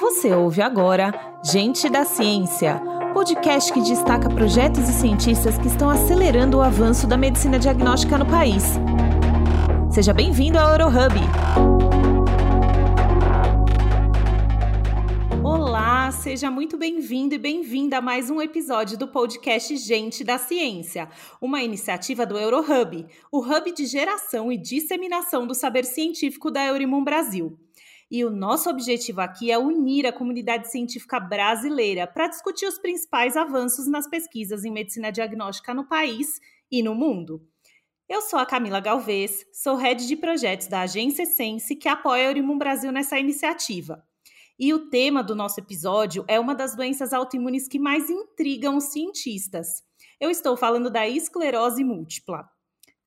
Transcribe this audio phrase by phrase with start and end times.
[0.00, 1.12] Você ouve agora
[1.44, 2.80] Gente da Ciência,
[3.12, 8.24] podcast que destaca projetos e cientistas que estão acelerando o avanço da medicina diagnóstica no
[8.24, 8.64] país.
[9.90, 11.16] Seja bem-vindo ao Eurohub.
[15.44, 21.10] Olá, seja muito bem-vindo e bem-vinda a mais um episódio do podcast Gente da Ciência,
[21.42, 27.04] uma iniciativa do Eurohub, o hub de geração e disseminação do saber científico da Eurimum
[27.04, 27.58] Brasil.
[28.10, 33.36] E o nosso objetivo aqui é unir a comunidade científica brasileira para discutir os principais
[33.36, 37.40] avanços nas pesquisas em medicina diagnóstica no país e no mundo.
[38.08, 42.26] Eu sou a Camila Galvez, sou head de projetos da Agência Sense, que apoia a
[42.30, 44.04] Eurimum Brasil nessa iniciativa.
[44.58, 48.84] E o tema do nosso episódio é uma das doenças autoimunes que mais intrigam os
[48.86, 49.84] cientistas.
[50.18, 52.50] Eu estou falando da esclerose múltipla.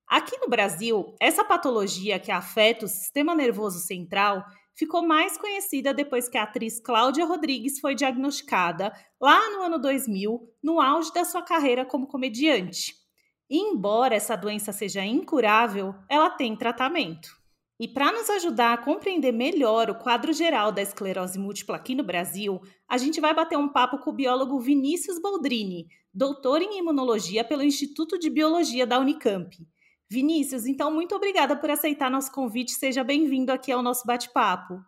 [0.08, 4.46] Aqui no Brasil, essa patologia que afeta o sistema nervoso central
[4.76, 10.50] ficou mais conhecida depois que a atriz Cláudia Rodrigues foi diagnosticada lá no ano 2000,
[10.62, 12.94] no auge da sua carreira como comediante.
[13.50, 17.30] E embora essa doença seja incurável, ela tem tratamento.
[17.80, 22.04] E para nos ajudar a compreender melhor o quadro geral da esclerose múltipla aqui no
[22.04, 27.44] Brasil, a gente vai bater um papo com o biólogo Vinícius Boldrini, doutor em imunologia
[27.44, 29.56] pelo Instituto de Biologia da Unicamp.
[30.14, 32.74] Vinícius, então, muito obrigada por aceitar nosso convite.
[32.74, 34.80] Seja bem-vindo aqui ao nosso bate-papo.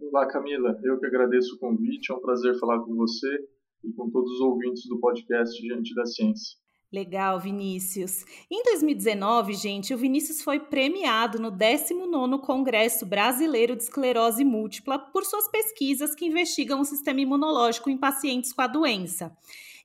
[0.00, 0.76] Olá, Camila.
[0.82, 2.10] Eu que agradeço o convite.
[2.10, 3.38] É um prazer falar com você
[3.84, 6.58] e com todos os ouvintes do podcast Diante da Ciência.
[6.92, 8.24] Legal, Vinícius.
[8.50, 15.24] Em 2019, gente, o Vinícius foi premiado no 19º Congresso Brasileiro de Esclerose Múltipla por
[15.24, 19.36] suas pesquisas que investigam o sistema imunológico em pacientes com a doença.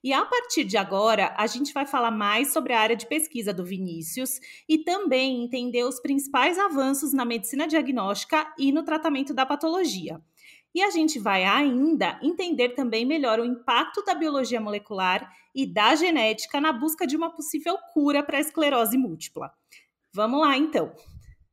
[0.02, 3.52] E a partir de agora, a gente vai falar mais sobre a área de pesquisa
[3.52, 9.44] do Vinícius e também entender os principais avanços na medicina diagnóstica e no tratamento da
[9.44, 10.20] patologia.
[10.74, 15.94] E a gente vai ainda entender também melhor o impacto da biologia molecular e da
[15.94, 19.52] genética na busca de uma possível cura para a esclerose múltipla.
[20.14, 20.94] Vamos lá, então.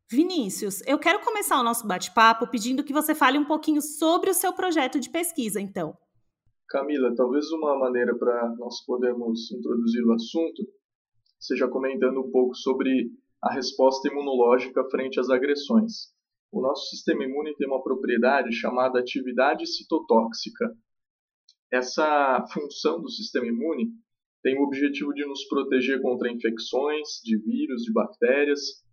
[0.09, 4.33] Vinícius, eu quero começar o nosso bate-papo pedindo que você fale um pouquinho sobre o
[4.33, 5.97] seu projeto de pesquisa, então.
[6.67, 10.67] Camila, talvez uma maneira para nós podermos introduzir o assunto
[11.39, 13.09] seja comentando um pouco sobre
[13.41, 16.11] a resposta imunológica frente às agressões.
[16.51, 20.75] O nosso sistema imune tem uma propriedade chamada atividade citotóxica.
[21.71, 23.91] Essa função do sistema imune
[24.43, 28.83] tem o objetivo de nos proteger contra infecções de vírus, de bactérias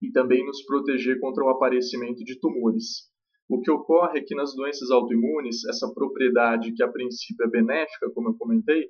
[0.00, 3.09] e também nos proteger contra o aparecimento de tumores.
[3.50, 8.08] O que ocorre é que nas doenças autoimunes, essa propriedade que a princípio é benéfica,
[8.14, 8.88] como eu comentei,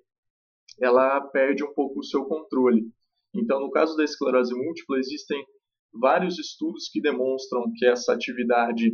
[0.79, 2.87] ela perde um pouco o seu controle.
[3.35, 5.43] Então, no caso da esclerose múltipla, existem
[5.91, 8.93] vários estudos que demonstram que essa atividade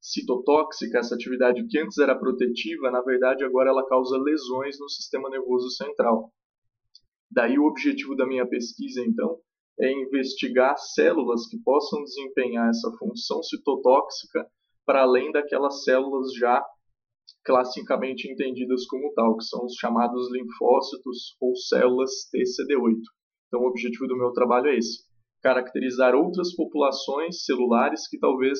[0.00, 5.28] citotóxica, essa atividade que antes era protetiva, na verdade agora ela causa lesões no sistema
[5.28, 6.32] nervoso central.
[7.30, 9.38] Daí o objetivo da minha pesquisa, então,
[9.78, 14.48] é investigar células que possam desempenhar essa função citotóxica
[14.88, 16.64] para além daquelas células já
[17.44, 23.02] classicamente entendidas como tal, que são os chamados linfócitos ou células TCD8.
[23.46, 25.04] Então, o objetivo do meu trabalho é esse:
[25.42, 28.58] caracterizar outras populações celulares que talvez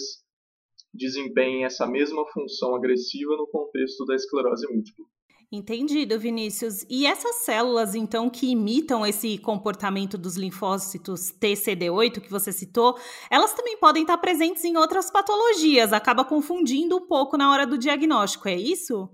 [0.93, 5.07] desempenhem essa mesma função agressiva no contexto da esclerose múltipla.
[5.51, 6.85] Entendido, Vinícius.
[6.91, 12.99] E essas células, então, que imitam esse comportamento dos linfócitos TCD8 que você citou,
[13.31, 17.79] elas também podem estar presentes em outras patologias, acaba confundindo um pouco na hora do
[17.79, 19.09] diagnóstico, é isso?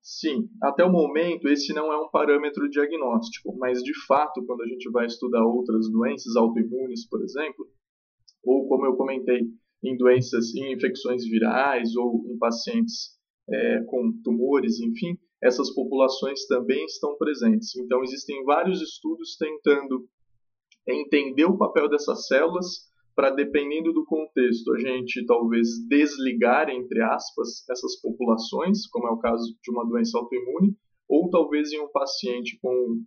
[0.00, 4.66] Sim, até o momento esse não é um parâmetro diagnóstico, mas de fato, quando a
[4.66, 7.68] gente vai estudar outras doenças autoimunes, por exemplo,
[8.42, 9.42] ou como eu comentei,
[9.84, 13.18] em doenças, em infecções virais ou em pacientes
[13.50, 17.74] é, com tumores, enfim, essas populações também estão presentes.
[17.76, 20.06] Então, existem vários estudos tentando
[20.86, 27.68] entender o papel dessas células para, dependendo do contexto, a gente talvez desligar, entre aspas,
[27.68, 30.74] essas populações, como é o caso de uma doença autoimune,
[31.08, 33.02] ou talvez em um paciente com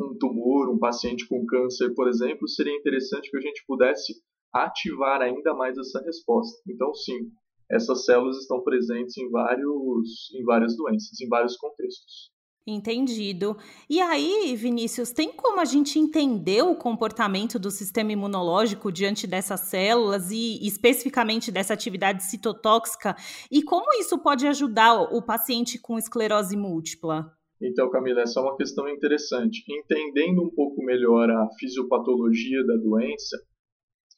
[0.00, 4.14] um tumor, um paciente com câncer, por exemplo, seria interessante que a gente pudesse
[4.52, 6.62] ativar ainda mais essa resposta.
[6.68, 7.30] Então, sim,
[7.70, 12.30] essas células estão presentes em, vários, em várias doenças, em vários contextos.
[12.68, 13.56] Entendido.
[13.88, 19.60] E aí, Vinícius, tem como a gente entender o comportamento do sistema imunológico diante dessas
[19.60, 23.14] células e especificamente dessa atividade citotóxica
[23.52, 27.30] e como isso pode ajudar o paciente com esclerose múltipla?
[27.62, 29.62] Então, Camila, essa é uma questão interessante.
[29.70, 33.38] Entendendo um pouco melhor a fisiopatologia da doença,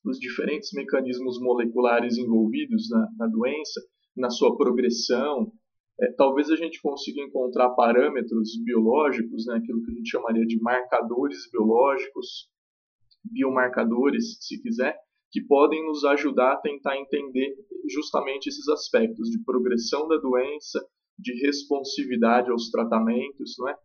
[0.05, 3.81] os diferentes mecanismos moleculares envolvidos na, na doença,
[4.17, 5.53] na sua progressão.
[6.01, 10.61] É, talvez a gente consiga encontrar parâmetros biológicos, né, aquilo que a gente chamaria de
[10.61, 12.49] marcadores biológicos,
[13.25, 14.97] biomarcadores, se quiser,
[15.31, 17.55] que podem nos ajudar a tentar entender
[17.91, 20.81] justamente esses aspectos de progressão da doença,
[21.19, 23.77] de responsividade aos tratamentos, não é?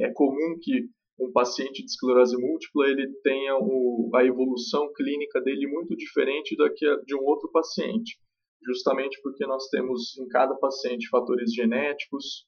[0.00, 5.66] É comum que um paciente de esclerose múltipla ele tenha o, a evolução clínica dele
[5.66, 8.18] muito diferente da que de um outro paciente,
[8.64, 12.46] justamente porque nós temos em cada paciente fatores genéticos,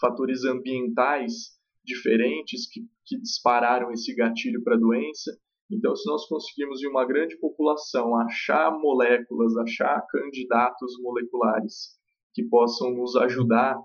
[0.00, 1.54] fatores ambientais
[1.84, 5.30] diferentes que, que dispararam esse gatilho para a doença.
[5.70, 11.96] Então, se nós conseguirmos em uma grande população achar moléculas, achar candidatos moleculares
[12.32, 13.76] que possam nos ajudar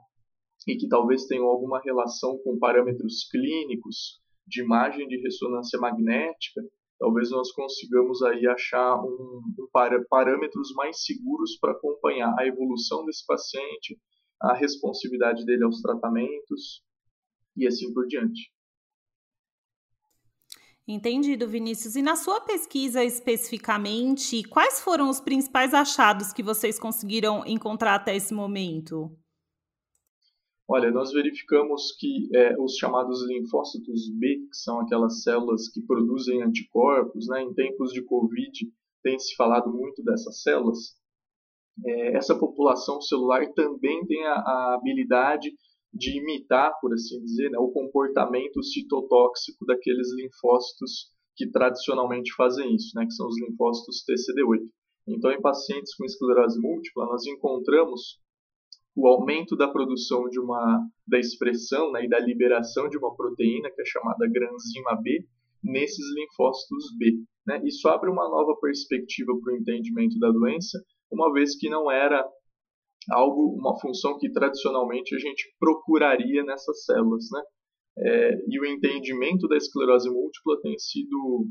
[0.69, 6.61] e que talvez tenham alguma relação com parâmetros clínicos de imagem de ressonância magnética,
[6.99, 9.67] talvez nós consigamos aí achar um, um
[10.07, 13.99] parâmetros mais seguros para acompanhar a evolução desse paciente,
[14.39, 16.83] a responsividade dele aos tratamentos
[17.57, 18.51] e assim por diante.
[20.87, 21.95] Entendido, Vinícius.
[21.95, 28.15] E na sua pesquisa especificamente, quais foram os principais achados que vocês conseguiram encontrar até
[28.15, 29.15] esse momento?
[30.71, 36.43] Olha, nós verificamos que é, os chamados linfócitos B, que são aquelas células que produzem
[36.43, 38.71] anticorpos, né, em tempos de Covid
[39.01, 40.95] tem se falado muito dessas células,
[41.83, 45.51] é, essa população celular também tem a, a, habilidade
[45.91, 52.91] de imitar, por assim dizer, né, o comportamento citotóxico daqueles linfócitos que tradicionalmente fazem isso,
[52.95, 54.69] né, que são os linfócitos TCD8.
[55.07, 58.19] Então, em pacientes com esclerose múltipla, nós encontramos
[58.99, 63.71] o aumento da produção de uma da expressão né, e da liberação de uma proteína
[63.71, 65.25] que é chamada granzima B
[65.63, 67.23] nesses linfócitos B.
[67.47, 67.61] Né?
[67.63, 70.77] Isso abre uma nova perspectiva para o entendimento da doença,
[71.09, 72.27] uma vez que não era
[73.09, 77.25] algo, uma função que tradicionalmente a gente procuraria nessas células.
[77.31, 77.41] Né?
[77.99, 81.47] É, e o entendimento da esclerose múltipla tem sido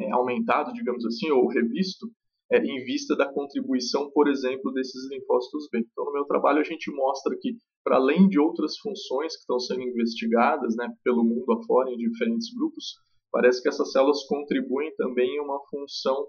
[0.00, 2.10] é, aumentado, digamos assim, ou revisto
[2.50, 5.80] é, em vista da contribuição, por exemplo, desses linfócitos B.
[5.80, 9.60] Então, no meu trabalho, a gente mostra que, para além de outras funções que estão
[9.60, 12.94] sendo investigadas né, pelo mundo afora, em diferentes grupos,
[13.30, 16.26] parece que essas células contribuem também em uma função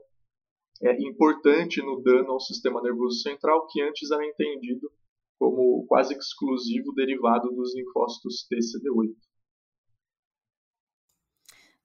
[0.82, 4.92] é, importante no dano ao sistema nervoso central, que antes era entendido
[5.38, 9.16] como quase exclusivo derivado dos linfócitos TCD8.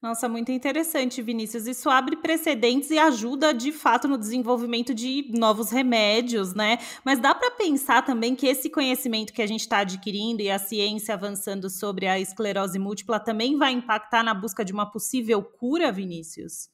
[0.04, 1.66] Nossa, muito interessante, Vinícius.
[1.66, 6.76] Isso abre precedentes e ajuda de fato no desenvolvimento de novos remédios, né?
[7.02, 10.58] Mas dá para pensar também que esse conhecimento que a gente está adquirindo e a
[10.58, 15.90] ciência avançando sobre a esclerose múltipla também vai impactar na busca de uma possível cura,
[15.90, 16.68] Vinícius?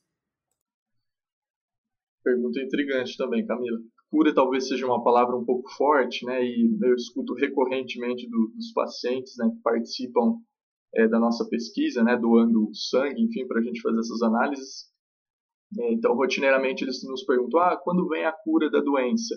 [2.25, 3.79] Pergunta intrigante também, Camila.
[4.11, 6.45] Cura talvez seja uma palavra um pouco forte, né?
[6.45, 10.41] E eu escuto recorrentemente do, dos pacientes né, que participam
[10.95, 14.91] é, da nossa pesquisa, né, doando sangue, enfim, para a gente fazer essas análises.
[15.79, 19.35] É, então, rotineiramente eles nos perguntam: ah, quando vem a cura da doença?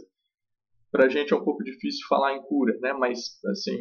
[0.92, 2.94] Para a gente é um pouco difícil falar em cura, né?
[2.94, 3.78] Mas, assim,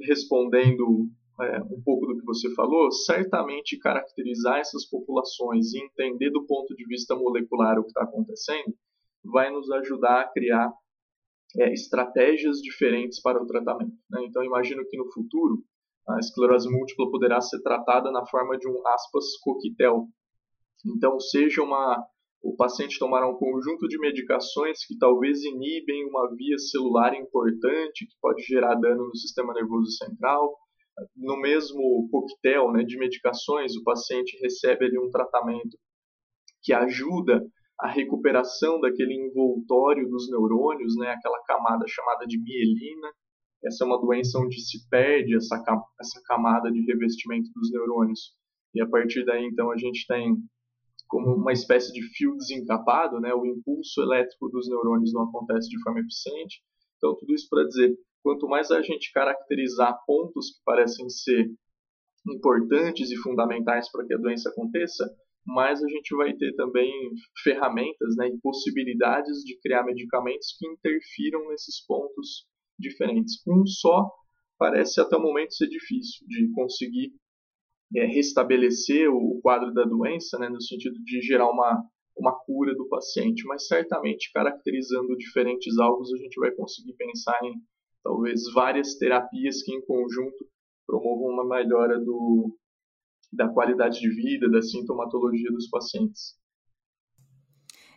[0.00, 1.08] respondendo
[1.40, 6.74] é, um pouco do que você falou, certamente caracterizar essas populações e entender do ponto
[6.74, 8.74] de vista molecular o que está acontecendo
[9.24, 10.72] vai nos ajudar a criar
[11.58, 13.96] é, estratégias diferentes para o tratamento.
[14.10, 14.24] Né?
[14.24, 15.64] Então, imagino que no futuro
[16.08, 20.06] a esclerose múltipla poderá ser tratada na forma de um aspas coquetel.
[20.84, 22.04] Então, seja uma
[22.44, 28.14] o paciente tomará um conjunto de medicações que talvez inibem uma via celular importante que
[28.20, 30.54] pode gerar dano no sistema nervoso central.
[31.16, 35.78] No mesmo coquetel né, de medicações, o paciente recebe ali um tratamento
[36.62, 37.42] que ajuda
[37.80, 43.08] a recuperação daquele envoltório dos neurônios, né, aquela camada chamada de mielina,
[43.64, 45.56] essa é uma doença onde se perde essa,
[46.00, 48.34] essa camada de revestimento dos neurônios.
[48.74, 50.36] E a partir daí, então, a gente tem
[51.06, 53.32] como uma espécie de fio desencapado, né?
[53.32, 56.60] o impulso elétrico dos neurônios não acontece de forma eficiente.
[56.96, 61.48] Então, tudo isso para dizer, quanto mais a gente caracterizar pontos que parecem ser
[62.26, 65.08] importantes e fundamentais para que a doença aconteça,
[65.46, 66.90] mais a gente vai ter também
[67.42, 72.46] ferramentas né, e possibilidades de criar medicamentos que interfiram nesses pontos
[72.78, 73.42] diferentes.
[73.46, 74.10] Um só
[74.58, 77.12] parece até o momento ser difícil de conseguir
[77.96, 81.84] é, restabelecer o quadro da doença, né, no sentido de gerar uma,
[82.16, 87.54] uma cura do paciente, mas certamente caracterizando diferentes alvos a gente vai conseguir pensar em
[88.02, 90.46] talvez várias terapias que em conjunto
[90.86, 92.56] promovam uma melhora do,
[93.32, 96.36] da qualidade de vida, da sintomatologia dos pacientes.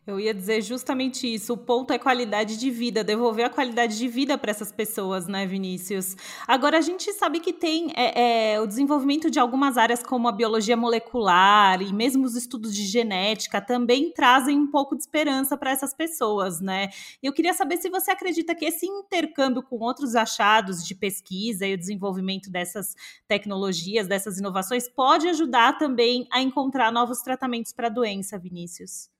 [0.07, 1.51] Eu ia dizer justamente isso.
[1.51, 5.45] O ponto é qualidade de vida, devolver a qualidade de vida para essas pessoas, né,
[5.45, 6.15] Vinícius?
[6.47, 10.31] Agora, a gente sabe que tem é, é, o desenvolvimento de algumas áreas, como a
[10.31, 15.71] biologia molecular e mesmo os estudos de genética, também trazem um pouco de esperança para
[15.71, 16.87] essas pessoas, né?
[17.21, 21.73] Eu queria saber se você acredita que esse intercâmbio com outros achados de pesquisa e
[21.73, 22.95] o desenvolvimento dessas
[23.27, 29.16] tecnologias, dessas inovações, pode ajudar também a encontrar novos tratamentos para a doença, Vinícius.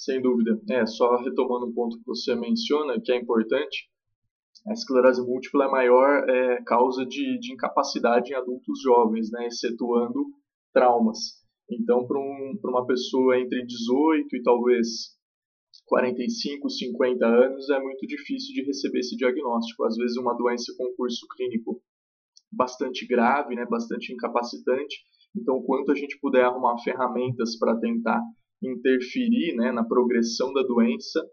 [0.00, 0.58] Sem dúvida.
[0.70, 3.90] É, só retomando um ponto que você menciona, que é importante,
[4.66, 9.46] a esclerose múltipla é a maior é, causa de, de, incapacidade em adultos jovens, né,
[9.46, 10.24] excetuando
[10.72, 11.44] traumas.
[11.70, 14.88] Então, para um, uma pessoa entre 18 e talvez
[15.84, 19.84] 45, 50 anos, é muito difícil de receber esse diagnóstico.
[19.84, 21.78] Às vezes, uma doença com curso clínico
[22.50, 24.96] bastante grave, né, bastante incapacitante.
[25.36, 28.18] Então, quanto a gente puder arrumar ferramentas para tentar
[28.62, 31.24] interferir né, na progressão da doença,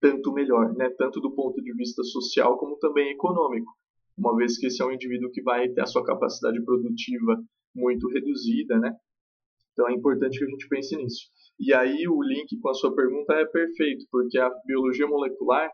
[0.00, 3.70] tanto melhor, né, tanto do ponto de vista social como também econômico,
[4.16, 7.42] uma vez que esse é um indivíduo que vai ter a sua capacidade produtiva
[7.74, 8.94] muito reduzida, né?
[9.72, 11.28] Então é importante que a gente pense nisso.
[11.58, 15.70] E aí o link com a sua pergunta é perfeito, porque a biologia molecular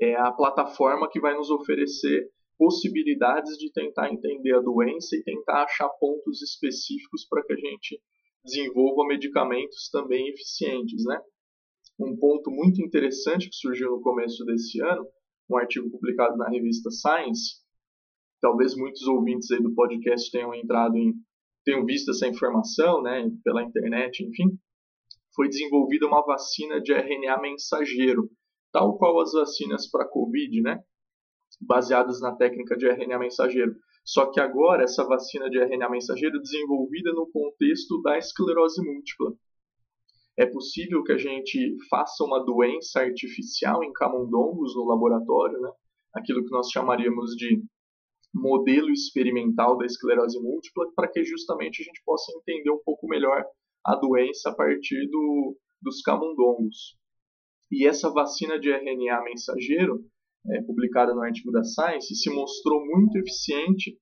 [0.00, 5.62] é a plataforma que vai nos oferecer possibilidades de tentar entender a doença e tentar
[5.62, 8.00] achar pontos específicos para que a gente
[8.44, 11.20] desenvolva medicamentos também eficientes, né?
[11.98, 15.06] Um ponto muito interessante que surgiu no começo desse ano,
[15.50, 17.56] um artigo publicado na revista Science,
[18.40, 21.14] talvez muitos ouvintes aí do podcast tenham entrado em
[21.64, 24.58] tenham visto essa informação, né, pela internet, enfim,
[25.34, 28.30] foi desenvolvida uma vacina de RNA mensageiro,
[28.72, 30.82] tal qual as vacinas para COVID, né,
[31.60, 33.76] baseadas na técnica de RNA mensageiro.
[34.08, 39.34] Só que agora essa vacina de RNA mensageiro é desenvolvida no contexto da esclerose múltipla.
[40.34, 45.70] É possível que a gente faça uma doença artificial em camundongos no laboratório, né?
[46.14, 47.62] aquilo que nós chamaríamos de
[48.32, 53.44] modelo experimental da esclerose múltipla, para que justamente a gente possa entender um pouco melhor
[53.84, 56.96] a doença a partir do, dos camundongos.
[57.70, 60.02] E essa vacina de RNA mensageiro
[60.46, 63.98] é, publicada no artigo da Science, se mostrou muito eficiente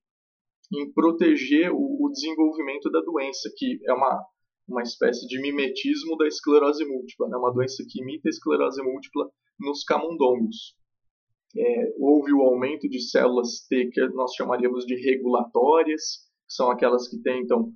[0.73, 4.25] em proteger o, o desenvolvimento da doença, que é uma,
[4.67, 7.37] uma espécie de mimetismo da esclerose múltipla, né?
[7.37, 9.29] uma doença que imita a esclerose múltipla
[9.59, 10.75] nos camundongos.
[11.57, 17.07] É, houve o aumento de células T que nós chamaríamos de regulatórias, que são aquelas
[17.07, 17.71] que tentam,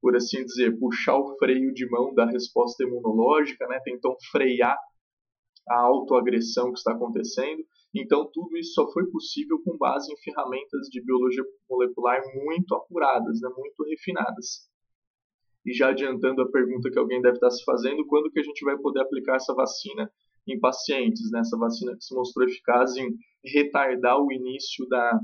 [0.00, 3.78] por assim dizer, puxar o freio de mão da resposta imunológica, né?
[3.84, 4.76] tentam frear
[5.68, 7.62] a autoagressão que está acontecendo.
[7.94, 13.40] Então, tudo isso só foi possível com base em ferramentas de biologia molecular muito apuradas,
[13.40, 14.68] né, muito refinadas.
[15.66, 18.64] E já adiantando a pergunta que alguém deve estar se fazendo, quando que a gente
[18.64, 20.10] vai poder aplicar essa vacina
[20.46, 21.30] em pacientes?
[21.30, 21.40] Né?
[21.40, 23.10] Essa vacina que se mostrou eficaz em
[23.44, 25.20] retardar o início da,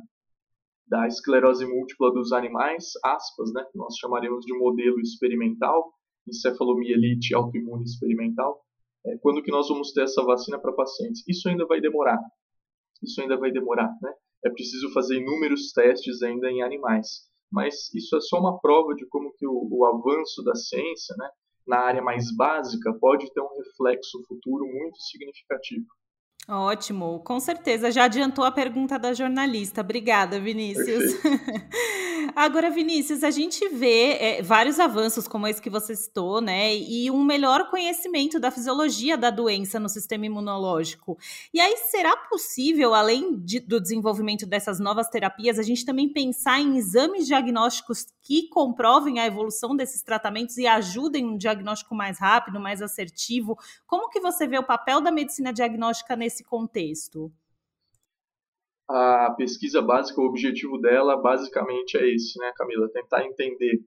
[0.89, 3.65] da esclerose múltipla dos animais, aspas, né?
[3.71, 5.93] que nós chamaríamos de modelo experimental,
[6.29, 8.61] encefalomielite autoimune experimental.
[9.07, 11.23] É, quando que nós vamos ter essa vacina para pacientes?
[11.29, 12.19] Isso ainda vai demorar
[13.03, 14.13] isso ainda vai demorar, né?
[14.45, 17.27] É preciso fazer inúmeros testes ainda em animais.
[17.51, 21.29] Mas isso é só uma prova de como que o, o avanço da ciência, né,
[21.67, 25.87] na área mais básica, pode ter um reflexo futuro muito significativo.
[26.49, 27.91] Ótimo, com certeza.
[27.91, 29.81] Já adiantou a pergunta da jornalista.
[29.81, 31.15] Obrigada, Vinícius.
[32.39, 36.77] Agora, Vinícius, a gente vê é, vários avanços, como esse que você citou, né?
[36.77, 41.17] E um melhor conhecimento da fisiologia da doença no sistema imunológico.
[41.51, 46.61] E aí, será possível, além de, do desenvolvimento dessas novas terapias, a gente também pensar
[46.61, 52.61] em exames diagnósticos que comprovem a evolução desses tratamentos e ajudem um diagnóstico mais rápido,
[52.61, 53.59] mais assertivo?
[53.87, 57.33] Como que você vê o papel da medicina diagnóstica nesse contexto?
[58.89, 62.89] A pesquisa básica, o objetivo dela basicamente é esse, né, Camila?
[62.89, 63.81] Tentar entender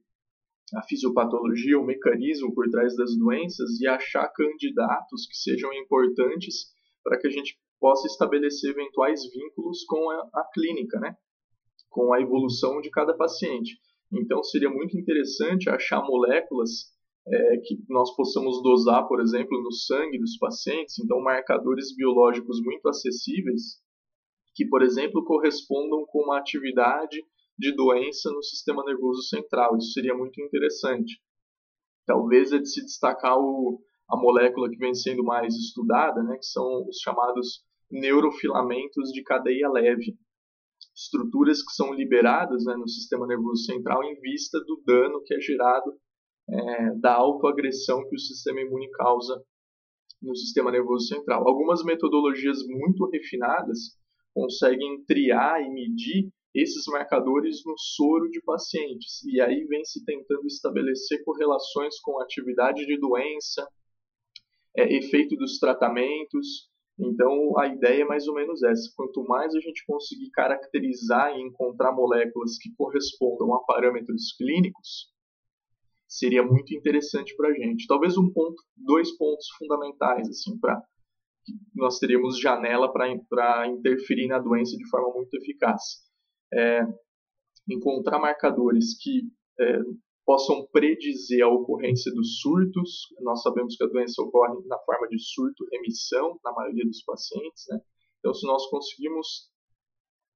[0.76, 6.68] a fisiopatologia, o mecanismo por trás das doenças e achar candidatos que sejam importantes
[7.04, 11.16] para que a gente possa estabelecer eventuais vínculos com a, a clínica, né?
[11.90, 13.80] com a evolução de cada paciente.
[14.12, 16.92] Então, seria muito interessante achar moléculas
[17.28, 22.88] é, que nós possamos dosar, por exemplo, no sangue dos pacientes, então marcadores biológicos muito
[22.88, 23.78] acessíveis,
[24.60, 27.18] que, por exemplo, correspondam com uma atividade
[27.58, 29.78] de doença no sistema nervoso central.
[29.78, 31.18] Isso seria muito interessante.
[32.06, 36.46] Talvez é de se destacar o, a molécula que vem sendo mais estudada, né, que
[36.46, 40.18] são os chamados neurofilamentos de cadeia leve,
[40.94, 45.40] estruturas que são liberadas né, no sistema nervoso central em vista do dano que é
[45.40, 45.98] gerado
[46.50, 49.42] é, da autoagressão que o sistema imune causa
[50.22, 51.48] no sistema nervoso central.
[51.48, 53.98] Algumas metodologias muito refinadas
[54.40, 59.22] conseguem triar e medir esses marcadores no soro de pacientes.
[59.26, 63.68] E aí vem se tentando estabelecer correlações com atividade de doença,
[64.78, 66.70] é, efeito dos tratamentos.
[66.98, 68.90] Então, a ideia é mais ou menos essa.
[68.96, 75.12] Quanto mais a gente conseguir caracterizar e encontrar moléculas que correspondam a parâmetros clínicos,
[76.08, 77.88] seria muito interessante para a gente.
[77.88, 80.82] Talvez um ponto, dois pontos fundamentais assim para
[81.76, 85.82] nós teríamos janela para interferir na doença de forma muito eficaz.
[86.54, 86.82] É,
[87.68, 89.22] encontrar marcadores que
[89.60, 89.80] é,
[90.26, 93.08] possam predizer a ocorrência dos surtos.
[93.22, 97.66] Nós sabemos que a doença ocorre na forma de surto-remissão na maioria dos pacientes.
[97.70, 97.80] Né?
[98.20, 99.50] Então, se nós conseguimos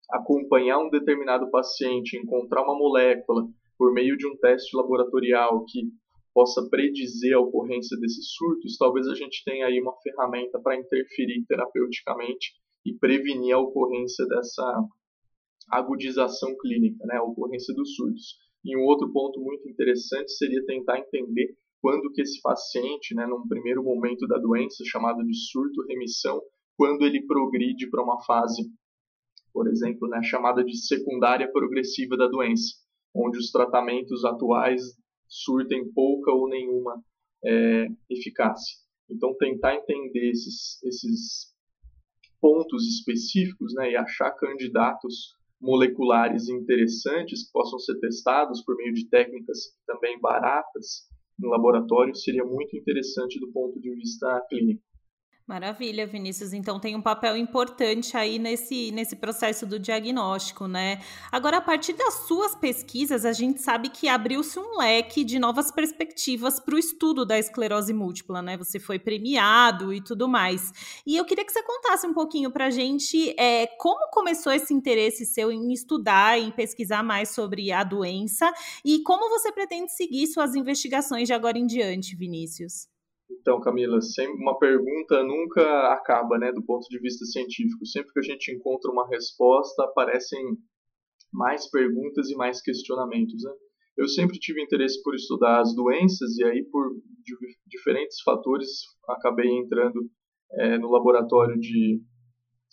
[0.10, 5.92] acompanhar um determinado paciente, encontrar uma molécula por meio de um teste laboratorial que
[6.34, 11.46] possa predizer a ocorrência desses surtos, talvez a gente tenha aí uma ferramenta para interferir
[11.48, 12.54] terapeuticamente
[12.86, 14.84] e prevenir a ocorrência dessa
[15.70, 18.38] agudização clínica, né, a ocorrência dos surtos.
[18.66, 23.48] E um outro ponto muito interessante seria tentar entender quando que esse paciente, né, num
[23.48, 26.42] primeiro momento da doença, chamado de surto-remissão,
[26.78, 28.64] quando ele progride para uma fase,
[29.54, 32.74] por exemplo, né, chamada de secundária progressiva da doença,
[33.14, 34.82] onde os tratamentos atuais
[35.34, 37.04] surtem pouca ou nenhuma
[37.44, 38.78] é, eficácia.
[39.10, 41.54] Então, tentar entender esses, esses
[42.40, 49.08] pontos específicos né, e achar candidatos moleculares interessantes que possam ser testados por meio de
[49.10, 51.08] técnicas também baratas
[51.40, 54.84] no laboratório seria muito interessante do ponto de vista clínico.
[55.46, 56.54] Maravilha, Vinícius.
[56.54, 61.02] Então tem um papel importante aí nesse, nesse processo do diagnóstico, né?
[61.30, 65.70] Agora, a partir das suas pesquisas, a gente sabe que abriu-se um leque de novas
[65.70, 68.56] perspectivas para o estudo da esclerose múltipla, né?
[68.56, 70.72] Você foi premiado e tudo mais.
[71.06, 74.74] E eu queria que você contasse um pouquinho para a gente é, como começou esse
[74.74, 78.50] interesse seu em estudar, em pesquisar mais sobre a doença
[78.86, 82.93] e como você pretende seguir suas investigações de agora em diante, Vinícius.
[83.44, 84.00] Então, Camila,
[84.40, 87.86] uma pergunta nunca acaba, né, do ponto de vista científico.
[87.86, 90.58] Sempre que a gente encontra uma resposta, aparecem
[91.30, 93.52] mais perguntas e mais questionamentos, né?
[93.98, 96.96] Eu sempre tive interesse por estudar as doenças e aí por
[97.68, 98.70] diferentes fatores
[99.10, 100.10] acabei entrando
[100.54, 102.02] é, no laboratório de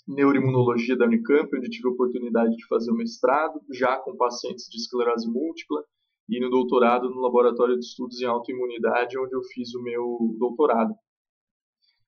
[0.07, 4.77] neuroimunologia da Unicamp, onde tive a oportunidade de fazer o mestrado, já com pacientes de
[4.77, 5.85] esclerose múltipla
[6.31, 10.95] e no doutorado no Laboratório de Estudos em Autoimunidade, onde eu fiz o meu doutorado.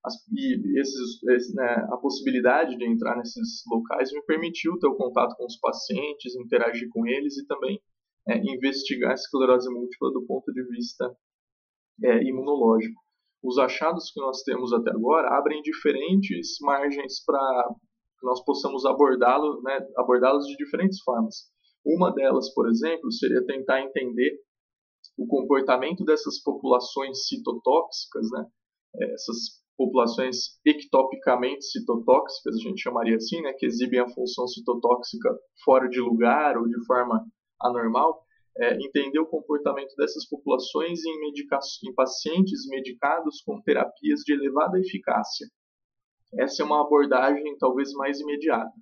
[0.05, 4.97] As, e esses, esse, né, a possibilidade de entrar nesses locais me permitiu ter o
[4.97, 7.81] contato com os pacientes, interagir com eles e também
[8.29, 11.13] é, investigar a esclerose múltipla do ponto de vista
[12.05, 13.01] é, imunológico.
[13.43, 17.75] Os achados que nós temos até agora abrem diferentes margens para
[18.21, 21.52] que nós possamos abordá-lo, né, abordá-los de diferentes formas.
[21.85, 24.39] Uma delas, por exemplo, seria tentar entender
[25.17, 28.47] o comportamento dessas populações citotóxicas, né?
[28.97, 33.53] É, essas populações ectopicamente citotóxicas, a gente chamaria assim, né?
[33.55, 35.29] que exibem a função citotóxica
[35.65, 37.25] fora de lugar ou de forma
[37.61, 38.23] anormal,
[38.59, 45.49] é, entender o comportamento dessas populações em, em pacientes medicados com terapias de elevada eficácia.
[46.39, 48.73] Essa é uma abordagem talvez mais imediata.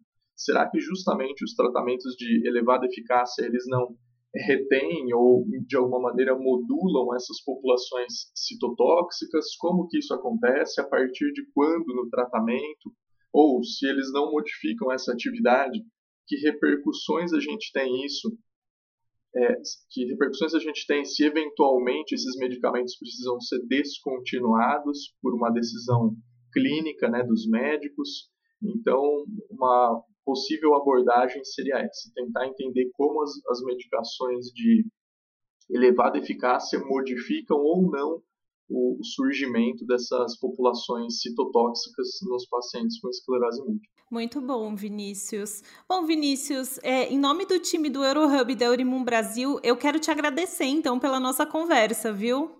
[0.40, 3.94] Será que justamente os tratamentos de elevada eficácia eles não
[4.34, 9.54] retêm ou de alguma maneira modulam essas populações citotóxicas?
[9.58, 10.80] Como que isso acontece?
[10.80, 12.90] A partir de quando no tratamento?
[13.30, 15.84] Ou se eles não modificam essa atividade,
[16.26, 18.34] que repercussões a gente tem isso?
[19.36, 19.56] É,
[19.90, 26.16] que repercussões a gente tem se eventualmente esses medicamentos precisam ser descontinuados por uma decisão
[26.50, 28.30] clínica né, dos médicos?
[28.62, 34.86] Então, uma possível abordagem seria essa: tentar entender como as, as medicações de
[35.68, 38.22] elevada eficácia modificam ou não
[38.68, 43.90] o, o surgimento dessas populações citotóxicas nos pacientes com esclerose múltipla.
[44.08, 45.62] Muito bom, Vinícius.
[45.88, 50.10] Bom, Vinícius, é, em nome do time do Eurohub da Eurimum Brasil, eu quero te
[50.10, 52.50] agradecer, então, pela nossa conversa, viu?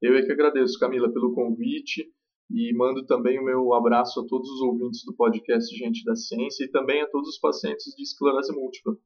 [0.00, 2.12] Eu é que agradeço, Camila, pelo convite.
[2.50, 6.64] E mando também o meu abraço a todos os ouvintes do podcast Gente da Ciência
[6.64, 8.96] e também a todos os pacientes de esclerose múltipla.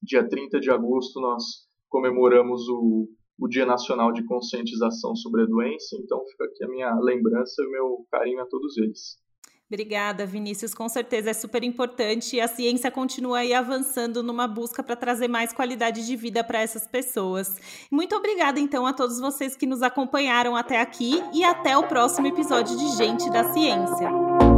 [0.00, 5.96] Dia 30 de agosto nós comemoramos o, o Dia Nacional de Conscientização sobre a Doença,
[5.96, 9.18] então fica aqui a minha lembrança e o meu carinho a todos eles.
[9.70, 10.72] Obrigada, Vinícius.
[10.72, 15.28] Com certeza é super importante e a ciência continua aí avançando numa busca para trazer
[15.28, 17.54] mais qualidade de vida para essas pessoas.
[17.90, 22.26] Muito obrigada, então, a todos vocês que nos acompanharam até aqui e até o próximo
[22.26, 24.57] episódio de Gente da Ciência.